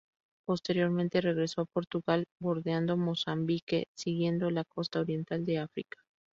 Posteriormente, 0.47 1.21
regresó 1.21 1.61
a 1.61 1.65
Portugal 1.65 2.25
bordeando 2.41 2.97
Mozambique, 2.97 3.85
siguiendo 3.95 4.49
la 4.49 4.63
costa 4.63 4.99
oriental 4.99 5.45
de 5.45 5.59
África. 5.59 5.99